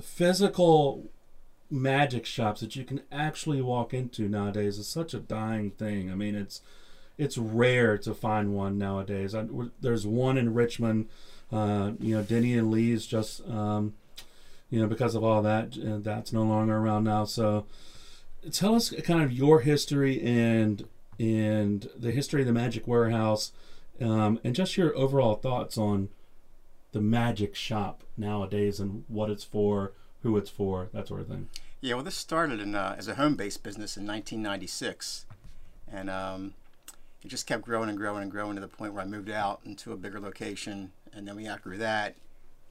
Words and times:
physical 0.00 1.10
magic 1.70 2.24
shops 2.24 2.60
that 2.60 2.76
you 2.76 2.84
can 2.84 3.02
actually 3.12 3.60
walk 3.60 3.92
into 3.92 4.28
nowadays 4.28 4.78
is 4.78 4.88
such 4.88 5.12
a 5.14 5.18
dying 5.18 5.70
thing. 5.70 6.10
I 6.10 6.14
mean, 6.14 6.34
it's 6.34 6.62
it's 7.16 7.36
rare 7.36 7.98
to 7.98 8.14
find 8.14 8.54
one 8.54 8.78
nowadays. 8.78 9.34
I, 9.34 9.46
there's 9.80 10.06
one 10.06 10.38
in 10.38 10.54
Richmond. 10.54 11.08
Uh, 11.50 11.92
you 11.98 12.16
know, 12.16 12.22
Denny 12.22 12.56
and 12.56 12.70
Lee's 12.70 13.06
just 13.06 13.46
um, 13.48 13.94
you 14.70 14.80
know 14.80 14.86
because 14.86 15.14
of 15.14 15.24
all 15.24 15.42
that 15.42 15.76
uh, 15.78 15.98
that's 15.98 16.32
no 16.32 16.42
longer 16.42 16.76
around 16.76 17.04
now. 17.04 17.24
So 17.24 17.66
tell 18.52 18.74
us 18.74 18.90
kind 19.02 19.22
of 19.22 19.32
your 19.32 19.60
history 19.60 20.22
and 20.22 20.86
and 21.18 21.88
the 21.96 22.12
history 22.12 22.42
of 22.42 22.46
the 22.46 22.52
Magic 22.52 22.86
Warehouse, 22.86 23.52
um, 24.00 24.38
and 24.44 24.54
just 24.54 24.76
your 24.76 24.96
overall 24.96 25.34
thoughts 25.34 25.76
on 25.76 26.08
the 26.92 27.00
magic 27.00 27.54
shop 27.54 28.02
nowadays 28.16 28.80
and 28.80 29.04
what 29.08 29.30
it's 29.30 29.44
for, 29.44 29.92
who 30.22 30.36
it's 30.36 30.50
for, 30.50 30.88
that 30.92 31.08
sort 31.08 31.20
of 31.20 31.28
thing. 31.28 31.48
Yeah, 31.80 31.94
well, 31.94 32.04
this 32.04 32.16
started 32.16 32.60
in, 32.60 32.74
uh, 32.74 32.96
as 32.98 33.06
a 33.06 33.14
home-based 33.14 33.62
business 33.62 33.96
in 33.96 34.06
1996, 34.06 35.26
and 35.90 36.10
um, 36.10 36.54
it 37.22 37.28
just 37.28 37.46
kept 37.46 37.62
growing 37.62 37.88
and 37.88 37.98
growing 37.98 38.22
and 38.22 38.30
growing 38.30 38.56
to 38.56 38.60
the 38.60 38.68
point 38.68 38.94
where 38.94 39.02
I 39.02 39.06
moved 39.06 39.30
out 39.30 39.60
into 39.64 39.92
a 39.92 39.96
bigger 39.96 40.18
location, 40.18 40.92
and 41.12 41.26
then 41.26 41.36
we 41.36 41.48
outgrew 41.48 41.78
that. 41.78 42.16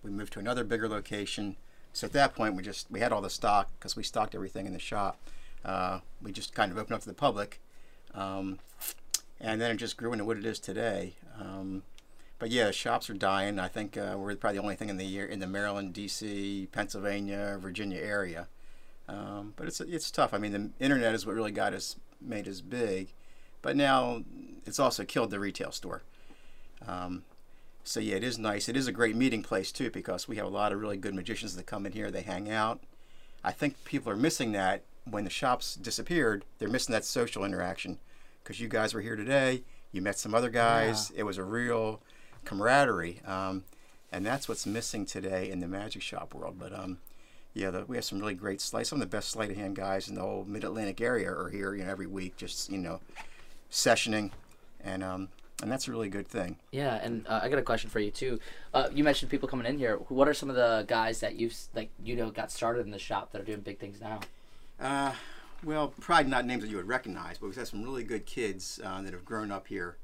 We 0.04 0.12
moved 0.12 0.34
to 0.34 0.40
another 0.40 0.64
bigger 0.64 0.90
location. 0.90 1.56
So 1.94 2.06
at 2.06 2.14
that 2.14 2.36
point, 2.36 2.56
we 2.56 2.64
just 2.64 2.92
we 2.92 3.00
had 3.00 3.12
all 3.12 3.22
the 3.22 3.30
stock 3.30 3.72
because 3.80 3.96
we 3.96 4.04
stocked 4.04 4.36
everything 4.36 4.68
in 4.68 4.74
the 4.74 4.80
shop. 4.80 5.20
Uh, 5.66 6.00
we 6.22 6.32
just 6.32 6.54
kind 6.54 6.72
of 6.72 6.78
opened 6.78 6.96
up 6.96 7.02
to 7.02 7.08
the 7.08 7.14
public, 7.14 7.60
um, 8.14 8.60
and 9.40 9.60
then 9.60 9.72
it 9.72 9.78
just 9.78 9.98
grew 9.98 10.12
into 10.12 10.26
what 10.26 10.38
it 10.38 10.46
is 10.46 10.60
today. 10.60 11.16
Um, 11.40 11.84
but 12.40 12.50
yeah, 12.52 12.72
shops 12.72 13.10
are 13.10 13.16
dying. 13.16 13.60
I 13.60 13.68
think 13.68 13.98
uh, 13.98 14.16
we're 14.18 14.36
probably 14.36 14.58
the 14.58 14.64
only 14.64 14.76
thing 14.76 14.90
in 14.90 14.98
the 14.98 15.06
year 15.06 15.26
in 15.26 15.40
the 15.40 15.48
Maryland, 15.48 15.94
D.C., 15.94 16.68
Pennsylvania, 16.72 17.58
Virginia 17.60 18.00
area. 18.00 18.48
Um, 19.10 19.54
but 19.56 19.68
it's 19.68 19.80
it's 19.82 20.12
tough. 20.12 20.34
I 20.34 20.38
mean, 20.38 20.52
the 20.52 20.70
internet 20.84 21.16
is 21.16 21.26
what 21.26 21.36
really 21.36 21.52
got 21.52 21.74
us 21.74 21.96
made 22.22 22.48
us 22.48 22.62
big, 22.62 23.14
but 23.62 23.76
now 23.76 24.24
it's 24.66 24.80
also 24.80 25.06
killed 25.06 25.32
the 25.32 25.40
retail 25.40 25.72
store. 25.72 26.04
Um, 26.86 27.24
so 27.84 28.00
yeah, 28.02 28.16
it 28.18 28.24
is 28.24 28.38
nice. 28.38 28.68
It 28.68 28.76
is 28.76 28.88
a 28.88 28.92
great 28.92 29.16
meeting 29.16 29.44
place 29.44 29.72
too 29.72 29.90
because 29.90 30.28
we 30.28 30.36
have 30.36 30.46
a 30.46 30.50
lot 30.50 30.74
of 30.74 30.82
really 30.82 30.98
good 30.98 31.16
magicians 31.16 31.56
that 31.56 31.66
come 31.66 31.86
in 31.86 31.94
here. 31.94 32.12
They 32.12 32.22
hang 32.22 32.52
out. 32.52 32.82
I 33.44 33.52
think 33.52 33.84
people 33.86 34.12
are 34.12 34.18
missing 34.18 34.52
that 34.52 34.84
when 35.10 35.24
the 35.24 35.30
shops 35.30 35.76
disappeared. 35.76 36.44
They're 36.60 36.68
missing 36.68 36.92
that 36.94 37.06
social 37.06 37.46
interaction 37.46 38.00
because 38.44 38.60
you 38.60 38.68
guys 38.68 38.94
were 38.94 39.02
here 39.02 39.16
today. 39.16 39.64
You 39.94 40.02
met 40.02 40.20
some 40.20 40.36
other 40.36 40.50
guys. 40.50 41.12
Yeah. 41.14 41.22
It 41.22 41.24
was 41.24 41.38
a 41.38 41.44
real 41.44 42.02
camaraderie, 42.48 43.22
um, 43.26 43.66
and 44.12 44.26
that's 44.26 44.48
what's 44.48 44.66
missing 44.66 45.06
today 45.06 45.52
in 45.52 45.60
the 45.60 45.68
magic 45.68 46.02
shop 46.02 46.34
world. 46.34 46.56
But 46.58 46.74
um, 46.74 47.00
yeah, 47.54 47.72
the, 47.72 47.86
we 47.86 47.98
have 47.98 48.06
some 48.06 48.20
really 48.20 48.34
great 48.34 48.62
sleight. 48.62 48.88
Some 48.88 49.02
of 49.02 49.10
the 49.10 49.16
best 49.16 49.30
sleight 49.30 49.52
of 49.52 49.58
hand 49.58 49.76
guys 49.76 50.08
in 50.08 50.16
the 50.16 50.22
whole 50.22 50.46
Mid 50.46 50.64
Atlantic 50.64 51.02
area 51.02 51.30
are 51.30 51.50
here, 51.50 51.76
you 51.76 51.84
know, 51.84 51.92
every 51.92 52.08
week, 52.08 52.38
just 52.38 52.72
you 52.72 52.78
know, 52.78 53.02
sessioning, 53.70 54.32
and 54.82 55.04
um, 55.04 55.28
and 55.62 55.70
that's 55.70 55.88
a 55.90 55.92
really 55.92 56.08
good 56.08 56.28
thing. 56.28 56.58
Yeah, 56.72 56.96
and 56.96 57.28
uh, 57.28 57.42
I 57.44 57.50
got 57.50 57.60
a 57.60 57.64
question 57.64 57.90
for 57.90 58.00
you 58.00 58.12
too. 58.12 58.40
Uh, 58.74 58.90
you 58.94 59.04
mentioned 59.04 59.30
people 59.30 59.50
coming 59.50 59.66
in 59.66 59.78
here. 59.78 59.98
What 60.08 60.30
are 60.30 60.34
some 60.34 60.50
of 60.50 60.56
the 60.56 60.86
guys 60.88 61.20
that 61.20 61.36
you've 61.36 61.56
like 61.76 61.90
you 62.02 62.16
know 62.16 62.32
got 62.32 62.50
started 62.50 62.86
in 62.86 62.92
the 62.92 63.00
shop 63.00 63.34
that 63.34 63.42
are 63.42 63.46
doing 63.46 63.60
big 63.60 63.78
things 63.78 64.00
now? 64.00 64.22
Uh, 64.80 65.12
well, 65.64 65.94
probably 66.00 66.30
not 66.30 66.46
names 66.46 66.62
that 66.62 66.70
you 66.70 66.78
would 66.78 66.88
recognize, 66.88 67.40
but 67.40 67.48
we've 67.48 67.56
had 67.56 67.68
some 67.68 67.84
really 67.84 68.04
good 68.04 68.26
kids 68.26 68.80
uh, 68.86 69.02
that 69.02 69.12
have 69.12 69.26
grown 69.26 69.52
up 69.52 69.68
here 69.68 69.98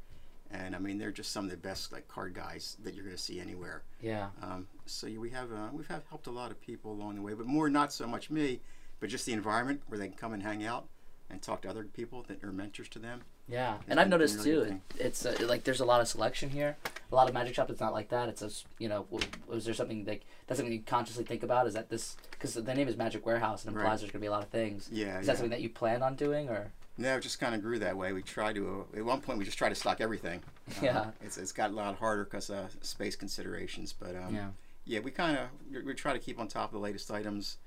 and 0.51 0.75
I 0.75 0.79
mean 0.79 0.97
they're 0.97 1.11
just 1.11 1.31
some 1.31 1.45
of 1.45 1.51
the 1.51 1.57
best 1.57 1.91
like 1.91 2.07
card 2.07 2.33
guys 2.33 2.77
that 2.83 2.93
you're 2.93 3.03
going 3.03 3.15
to 3.15 3.21
see 3.21 3.39
anywhere. 3.39 3.83
Yeah. 4.01 4.27
Um, 4.41 4.67
so 4.85 5.07
we 5.07 5.29
have 5.31 5.51
uh, 5.51 5.69
we've 5.71 5.87
have 5.87 6.03
helped 6.09 6.27
a 6.27 6.31
lot 6.31 6.51
of 6.51 6.61
people 6.61 6.91
along 6.91 7.15
the 7.15 7.21
way, 7.21 7.33
but 7.33 7.45
more 7.45 7.69
not 7.69 7.91
so 7.91 8.07
much 8.07 8.29
me, 8.29 8.59
but 8.99 9.09
just 9.09 9.25
the 9.25 9.33
environment 9.33 9.81
where 9.87 9.97
they 9.97 10.07
can 10.07 10.17
come 10.17 10.33
and 10.33 10.43
hang 10.43 10.63
out 10.63 10.85
and 11.29 11.41
talk 11.41 11.61
to 11.63 11.69
other 11.69 11.83
people 11.83 12.23
that 12.27 12.43
are 12.43 12.51
mentors 12.51 12.87
to 12.89 12.99
them. 12.99 13.21
Yeah, 13.49 13.77
and 13.89 13.99
I've 13.99 14.07
noticed 14.07 14.45
really 14.45 14.69
too. 14.69 14.81
It's 14.97 15.25
uh, 15.25 15.35
like 15.41 15.65
there's 15.65 15.81
a 15.81 15.85
lot 15.85 15.99
of 15.99 16.07
selection 16.07 16.49
here. 16.49 16.77
A 17.11 17.15
lot 17.15 17.27
of 17.27 17.33
magic 17.33 17.55
shops. 17.55 17.71
It's 17.71 17.81
not 17.81 17.91
like 17.91 18.09
that. 18.09 18.29
It's 18.29 18.41
a 18.41 18.49
you 18.79 18.87
know. 18.87 19.05
Was 19.47 19.65
there 19.65 19.73
something 19.73 20.05
like 20.05 20.21
that's 20.47 20.59
something 20.59 20.73
you 20.73 20.81
consciously 20.85 21.25
think 21.25 21.43
about? 21.43 21.67
Is 21.67 21.73
that 21.73 21.89
this 21.89 22.15
because 22.31 22.53
the 22.53 22.73
name 22.73 22.87
is 22.87 22.95
Magic 22.95 23.25
Warehouse 23.25 23.65
and 23.65 23.75
implies 23.75 23.89
right. 23.89 23.99
there's 23.99 24.11
gonna 24.11 24.21
be 24.21 24.27
a 24.27 24.31
lot 24.31 24.43
of 24.43 24.49
things. 24.49 24.89
Yeah. 24.91 25.19
Is 25.19 25.25
that 25.25 25.33
yeah. 25.33 25.37
something 25.37 25.49
that 25.49 25.61
you 25.61 25.69
plan 25.69 26.01
on 26.01 26.15
doing 26.15 26.47
or? 26.49 26.71
No, 26.97 27.15
it 27.17 27.21
just 27.21 27.39
kind 27.39 27.55
of 27.55 27.61
grew 27.61 27.79
that 27.79 27.97
way. 27.97 28.13
We 28.13 28.21
tried 28.21 28.55
to, 28.55 28.85
uh, 28.93 28.97
at 28.97 29.05
one 29.05 29.19
point, 29.19 29.39
we 29.39 29.45
just 29.45 29.57
tried 29.57 29.69
to 29.69 29.75
stock 29.75 30.01
everything. 30.01 30.41
Yeah. 30.81 30.99
Uh, 30.99 31.11
it's, 31.21 31.37
it's 31.37 31.51
got 31.51 31.71
a 31.71 31.73
lot 31.73 31.97
harder 31.97 32.23
because 32.23 32.49
of 32.49 32.73
space 32.81 33.17
considerations. 33.17 33.93
But 33.93 34.15
um, 34.15 34.33
yeah. 34.33 34.47
yeah, 34.85 34.99
we 34.99 35.11
kind 35.11 35.37
of, 35.37 35.85
we 35.85 35.93
try 35.93 36.13
to 36.13 36.19
keep 36.19 36.39
on 36.39 36.47
top 36.47 36.69
of 36.69 36.71
the 36.71 36.79
latest 36.79 37.11
items. 37.11 37.57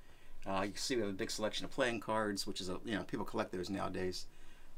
Uh, 0.47 0.62
you 0.62 0.70
can 0.70 0.76
see 0.78 0.97
we 0.97 1.03
have 1.03 1.10
a 1.10 1.14
big 1.14 1.31
selection 1.31 1.66
of 1.66 1.70
playing 1.70 2.00
cards, 2.00 2.47
which 2.47 2.60
is, 2.60 2.70
a, 2.70 2.78
you 2.87 2.94
know, 2.94 3.03
people 3.03 3.26
collect 3.26 3.53
those 3.53 3.69
nowadays. 3.69 4.26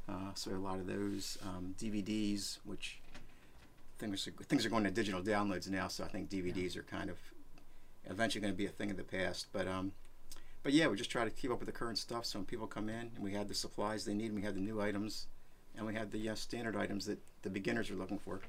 Uh, 0.09 0.31
so 0.33 0.51
a 0.51 0.57
lot 0.57 0.79
of 0.79 0.87
those 0.87 1.37
um, 1.43 1.73
DVDs, 1.79 2.57
which 2.65 2.99
things 3.99 4.27
are, 4.27 4.31
things 4.43 4.65
are 4.65 4.69
going 4.69 4.83
to 4.83 4.91
digital 4.91 5.21
downloads 5.21 5.69
now. 5.69 5.87
So 5.87 6.03
I 6.03 6.07
think 6.07 6.29
DVDs 6.29 6.75
yeah. 6.75 6.81
are 6.81 6.83
kind 6.83 7.09
of 7.09 7.17
eventually 8.09 8.41
going 8.41 8.53
to 8.53 8.57
be 8.57 8.65
a 8.65 8.69
thing 8.69 8.91
of 8.91 8.97
the 8.97 9.03
past. 9.03 9.47
But 9.53 9.67
um, 9.67 9.93
but 10.63 10.73
yeah, 10.73 10.87
we 10.87 10.97
just 10.97 11.09
try 11.09 11.23
to 11.23 11.29
keep 11.29 11.51
up 11.51 11.59
with 11.59 11.67
the 11.67 11.73
current 11.73 11.97
stuff. 11.97 12.25
So 12.25 12.39
when 12.39 12.45
people 12.45 12.67
come 12.67 12.89
in, 12.89 13.11
and 13.15 13.19
we 13.19 13.33
had 13.33 13.47
the 13.47 13.53
supplies 13.53 14.05
they 14.05 14.13
need, 14.13 14.27
and 14.27 14.35
we 14.35 14.41
had 14.41 14.55
the 14.55 14.61
new 14.61 14.81
items, 14.81 15.27
and 15.77 15.85
we 15.85 15.93
had 15.93 16.11
the 16.11 16.29
uh, 16.29 16.35
standard 16.35 16.75
items 16.75 17.05
that 17.05 17.19
the 17.41 17.49
beginners 17.49 17.89
are 17.89 17.95
looking 17.95 18.19
for. 18.19 18.41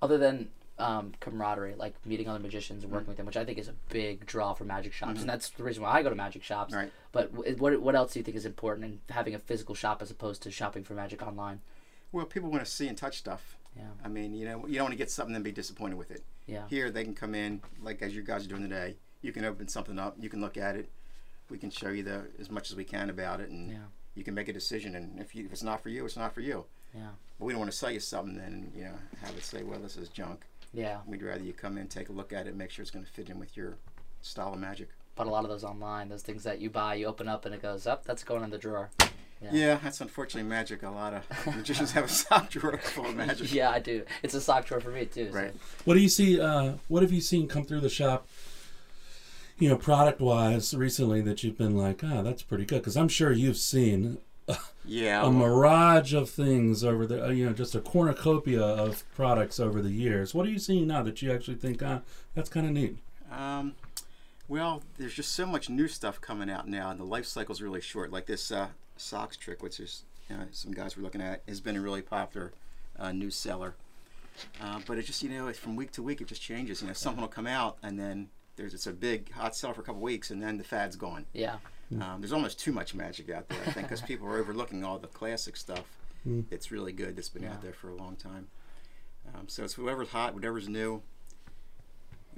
Other 0.00 0.18
than 0.18 0.48
um, 0.78 1.12
camaraderie, 1.20 1.74
like 1.76 1.94
meeting 2.06 2.28
other 2.28 2.38
magicians 2.38 2.82
and 2.82 2.92
working 2.92 3.04
mm-hmm. 3.04 3.10
with 3.10 3.16
them, 3.18 3.26
which 3.26 3.36
I 3.36 3.44
think 3.44 3.58
is 3.58 3.68
a 3.68 3.74
big 3.90 4.26
draw 4.26 4.54
for 4.54 4.64
magic 4.64 4.92
shops, 4.92 5.12
mm-hmm. 5.12 5.20
and 5.20 5.30
that's 5.30 5.50
the 5.50 5.62
reason 5.62 5.82
why 5.82 5.90
I 5.90 6.02
go 6.02 6.08
to 6.08 6.16
magic 6.16 6.42
shops. 6.42 6.74
Right. 6.74 6.90
But 7.12 7.32
what 7.58 7.80
what 7.80 7.94
else 7.94 8.14
do 8.14 8.18
you 8.18 8.24
think 8.24 8.36
is 8.36 8.46
important 8.46 8.86
in 8.86 9.00
having 9.10 9.34
a 9.34 9.38
physical 9.38 9.74
shop 9.74 10.00
as 10.00 10.10
opposed 10.10 10.42
to 10.42 10.50
shopping 10.50 10.84
for 10.84 10.94
magic 10.94 11.22
online? 11.22 11.60
Well, 12.10 12.26
people 12.26 12.50
want 12.50 12.64
to 12.64 12.70
see 12.70 12.88
and 12.88 12.96
touch 12.96 13.18
stuff. 13.18 13.56
Yeah. 13.76 13.84
I 14.04 14.08
mean, 14.08 14.34
you 14.34 14.44
know, 14.44 14.66
you 14.66 14.74
don't 14.74 14.84
want 14.84 14.92
to 14.92 14.98
get 14.98 15.10
something 15.10 15.34
and 15.34 15.44
be 15.44 15.52
disappointed 15.52 15.96
with 15.96 16.10
it. 16.10 16.22
Yeah. 16.46 16.64
Here, 16.68 16.90
they 16.90 17.04
can 17.04 17.14
come 17.14 17.34
in 17.34 17.62
like 17.80 18.02
as 18.02 18.14
you 18.14 18.22
guys 18.22 18.44
are 18.44 18.48
doing 18.48 18.62
today. 18.62 18.96
You 19.22 19.32
can 19.32 19.44
open 19.44 19.68
something 19.68 19.98
up. 19.98 20.16
You 20.18 20.28
can 20.28 20.40
look 20.40 20.56
at 20.56 20.74
it 20.74 20.90
we 21.52 21.58
can 21.58 21.70
show 21.70 21.90
you 21.90 22.02
the 22.02 22.24
as 22.40 22.50
much 22.50 22.70
as 22.70 22.76
we 22.76 22.82
can 22.82 23.10
about 23.10 23.38
it, 23.40 23.50
and 23.50 23.70
yeah. 23.70 23.76
you 24.14 24.24
can 24.24 24.34
make 24.34 24.48
a 24.48 24.52
decision. 24.52 24.96
And 24.96 25.20
if 25.20 25.34
you 25.34 25.44
if 25.44 25.52
it's 25.52 25.62
not 25.62 25.82
for 25.82 25.90
you, 25.90 26.04
it's 26.04 26.16
not 26.16 26.34
for 26.34 26.40
you. 26.40 26.64
Yeah. 26.94 27.10
But 27.38 27.44
we 27.44 27.52
don't 27.52 27.60
want 27.60 27.70
to 27.70 27.76
sell 27.76 27.90
you 27.90 28.00
something 28.00 28.36
then 28.36 28.72
you 28.74 28.84
know 28.84 28.94
have 29.22 29.36
it 29.36 29.44
say, 29.44 29.62
well, 29.62 29.78
this 29.78 29.96
is 29.96 30.08
junk. 30.08 30.46
Yeah. 30.72 30.98
We'd 31.06 31.22
rather 31.22 31.44
you 31.44 31.52
come 31.52 31.76
in, 31.76 31.86
take 31.86 32.08
a 32.08 32.12
look 32.12 32.32
at 32.32 32.46
it, 32.46 32.56
make 32.56 32.70
sure 32.70 32.82
it's 32.82 32.90
going 32.90 33.04
to 33.04 33.10
fit 33.10 33.28
in 33.28 33.38
with 33.38 33.56
your 33.56 33.76
style 34.22 34.54
of 34.54 34.58
magic. 34.58 34.88
But 35.14 35.26
a 35.26 35.30
lot 35.30 35.44
of 35.44 35.50
those 35.50 35.64
online, 35.64 36.08
those 36.08 36.22
things 36.22 36.44
that 36.44 36.58
you 36.58 36.70
buy, 36.70 36.94
you 36.94 37.06
open 37.06 37.28
up 37.28 37.44
and 37.44 37.54
it 37.54 37.60
goes 37.60 37.86
up. 37.86 38.04
That's 38.04 38.24
going 38.24 38.42
in 38.42 38.48
the 38.48 38.56
drawer. 38.56 38.90
Yeah. 39.42 39.50
yeah. 39.52 39.78
that's 39.82 40.00
unfortunately 40.00 40.48
magic. 40.48 40.82
A 40.82 40.88
lot 40.88 41.12
of 41.12 41.46
magicians 41.56 41.92
have 41.92 42.04
a 42.04 42.08
sock 42.08 42.48
drawer 42.48 42.78
full 42.78 43.06
of 43.06 43.16
magic. 43.16 43.52
yeah, 43.52 43.70
I 43.70 43.78
do. 43.78 44.04
It's 44.22 44.32
a 44.32 44.40
sock 44.40 44.64
drawer 44.64 44.80
for 44.80 44.90
me 44.90 45.04
too. 45.04 45.28
Right. 45.30 45.52
So. 45.52 45.58
What 45.84 45.94
do 45.94 46.00
you 46.00 46.08
see? 46.08 46.40
Uh, 46.40 46.74
what 46.88 47.02
have 47.02 47.12
you 47.12 47.20
seen 47.20 47.46
come 47.46 47.64
through 47.64 47.80
the 47.80 47.90
shop 47.90 48.26
you 49.62 49.68
know, 49.68 49.76
product 49.76 50.20
wise 50.20 50.74
recently 50.74 51.20
that 51.20 51.44
you've 51.44 51.56
been 51.56 51.76
like, 51.76 52.02
ah, 52.02 52.14
oh, 52.14 52.22
that's 52.24 52.42
pretty 52.42 52.64
good? 52.64 52.80
Because 52.80 52.96
I'm 52.96 53.06
sure 53.06 53.30
you've 53.30 53.56
seen 53.56 54.18
yeah 54.84 55.24
a 55.24 55.30
mirage 55.30 56.12
of 56.12 56.28
things 56.28 56.82
over 56.82 57.06
the, 57.06 57.28
you 57.28 57.46
know, 57.46 57.52
just 57.52 57.76
a 57.76 57.80
cornucopia 57.80 58.60
of 58.60 59.04
products 59.14 59.60
over 59.60 59.80
the 59.80 59.92
years. 59.92 60.34
What 60.34 60.46
are 60.46 60.50
you 60.50 60.58
seeing 60.58 60.88
now 60.88 61.04
that 61.04 61.22
you 61.22 61.32
actually 61.32 61.58
think, 61.58 61.80
ah, 61.80 62.00
that's 62.34 62.48
kind 62.48 62.66
of 62.66 62.72
neat? 62.72 62.98
Um, 63.30 63.76
well, 64.48 64.82
there's 64.98 65.14
just 65.14 65.30
so 65.30 65.46
much 65.46 65.70
new 65.70 65.86
stuff 65.86 66.20
coming 66.20 66.50
out 66.50 66.66
now, 66.66 66.90
and 66.90 66.98
the 66.98 67.04
life 67.04 67.26
cycle 67.26 67.52
is 67.52 67.62
really 67.62 67.80
short. 67.80 68.10
Like 68.10 68.26
this 68.26 68.50
uh, 68.50 68.66
socks 68.96 69.36
trick, 69.36 69.62
which 69.62 69.78
is 69.78 70.02
you 70.28 70.38
know, 70.38 70.46
some 70.50 70.72
guys 70.72 70.96
were 70.96 71.04
looking 71.04 71.20
at, 71.20 71.42
has 71.46 71.60
been 71.60 71.76
a 71.76 71.80
really 71.80 72.02
popular 72.02 72.52
uh, 72.98 73.12
new 73.12 73.30
seller. 73.30 73.76
Uh, 74.60 74.80
but 74.88 74.98
it 74.98 75.06
just 75.06 75.22
you 75.22 75.28
know 75.28 75.52
from 75.52 75.76
week 75.76 75.92
to 75.92 76.02
week 76.02 76.20
it 76.20 76.26
just 76.26 76.42
changes. 76.42 76.82
You 76.82 76.88
know 76.88 76.94
something 76.94 77.20
will 77.20 77.28
come 77.28 77.46
out 77.46 77.78
and 77.80 77.96
then 77.96 78.28
there's 78.56 78.74
it's 78.74 78.86
a 78.86 78.92
big 78.92 79.32
hot 79.32 79.56
sell 79.56 79.72
for 79.72 79.80
a 79.80 79.84
couple 79.84 80.00
weeks 80.00 80.30
and 80.30 80.42
then 80.42 80.58
the 80.58 80.64
fad's 80.64 80.96
gone. 80.96 81.26
Yeah. 81.32 81.56
Um, 81.92 82.16
there's 82.20 82.32
almost 82.32 82.58
too 82.58 82.72
much 82.72 82.94
magic 82.94 83.30
out 83.30 83.48
there, 83.48 83.58
I 83.66 83.70
think, 83.70 83.88
because 83.88 84.00
people 84.08 84.26
are 84.26 84.38
overlooking 84.38 84.84
all 84.84 84.98
the 84.98 85.08
classic 85.08 85.56
stuff. 85.56 85.84
Mm. 86.26 86.44
It's 86.50 86.70
really 86.70 86.92
good 86.92 87.16
that's 87.16 87.28
been 87.28 87.42
yeah. 87.42 87.52
out 87.52 87.62
there 87.62 87.72
for 87.72 87.90
a 87.90 87.94
long 87.94 88.16
time. 88.16 88.48
Um, 89.34 89.48
so 89.48 89.64
it's 89.64 89.74
whoever's 89.74 90.08
hot, 90.08 90.34
whatever's 90.34 90.68
new. 90.68 91.02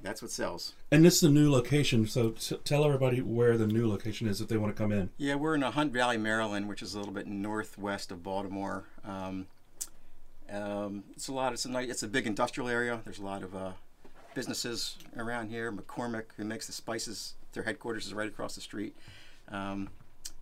That's 0.03 0.21
what 0.21 0.31
sells. 0.31 0.75
And 0.91 1.05
this 1.05 1.17
is 1.17 1.23
a 1.23 1.31
new 1.31 1.51
location, 1.51 2.07
so 2.07 2.31
t- 2.31 2.59
tell 2.65 2.85
everybody 2.85 3.23
where 3.23 3.57
the 3.57 3.67
new 3.67 3.89
location 3.89 4.29
is 4.29 4.41
if 4.41 4.49
they 4.49 4.59
want 4.59 4.77
to 4.77 4.81
come 4.81 4.93
in. 4.93 5.09
Yeah, 5.17 5.37
we're 5.37 5.55
in 5.55 5.63
a 5.63 5.71
Hunt 5.71 5.95
Valley, 5.95 6.19
Maryland, 6.19 6.69
which 6.69 6.83
is 6.83 6.95
a 6.95 6.99
little 6.99 7.15
bit 7.15 7.27
northwest 7.27 8.13
of 8.13 8.23
Baltimore. 8.23 8.85
Um, 9.03 9.47
um, 10.53 11.05
it's 11.13 11.29
a 11.29 11.33
lot. 11.33 11.55
It's 11.55 11.65
a 11.65 11.71
nice, 11.71 11.89
It's 11.89 12.03
a 12.03 12.09
big 12.09 12.27
industrial 12.27 12.69
area. 12.69 13.01
There's 13.05 13.19
a 13.19 13.25
lot 13.25 13.43
of 13.43 13.57
uh, 13.57 13.73
businesses 14.35 14.97
around 15.17 15.49
here. 15.49 15.73
McCormick, 15.73 16.25
who 16.37 16.45
makes 16.45 16.67
the 16.67 16.73
spices, 16.73 17.35
their 17.53 17.63
headquarters 17.63 18.07
is 18.07 18.15
right 18.15 18.29
across 18.29 18.55
the 18.55 18.61
street. 18.61 18.97
Um, 19.49 19.91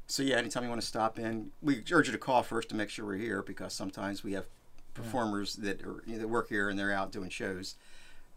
so 0.07 0.23
yeah, 0.23 0.37
anytime 0.37 0.63
you 0.65 0.69
want 0.69 0.81
to 0.81 0.87
stop 0.87 1.19
in, 1.19 1.53
we 1.63 1.83
urge 1.93 2.07
you 2.07 2.13
to 2.13 2.19
call 2.19 2.43
first 2.43 2.69
to 2.71 2.75
make 2.75 2.91
sure 2.91 3.07
we're 3.07 3.17
here 3.17 3.43
because 3.43 3.73
sometimes 3.73 4.23
we 4.23 4.33
have 4.33 4.47
performers 4.95 5.59
yeah. 5.61 5.73
that 5.73 5.83
are, 5.87 6.03
you 6.07 6.15
know, 6.15 6.19
that 6.19 6.29
work 6.29 6.49
here 6.49 6.69
and 6.69 6.79
they're 6.79 6.93
out 6.93 7.13
doing 7.13 7.31
shows. 7.31 7.77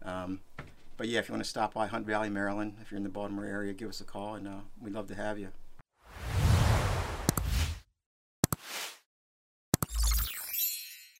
Um, 0.02 0.40
but 0.96 1.08
yeah, 1.08 1.18
if 1.18 1.28
you 1.28 1.34
want 1.34 1.44
to 1.44 1.50
stop 1.50 1.74
by 1.74 1.86
Hunt 1.86 2.06
Valley, 2.06 2.30
Maryland, 2.30 2.76
if 2.80 2.90
you're 2.90 2.96
in 2.96 3.02
the 3.02 3.10
Baltimore 3.10 3.44
area, 3.44 3.72
give 3.72 3.88
us 3.88 4.00
a 4.00 4.04
call, 4.04 4.34
and 4.34 4.48
uh, 4.48 4.60
we'd 4.80 4.94
love 4.94 5.08
to 5.08 5.14
have 5.14 5.38
you. 5.38 5.48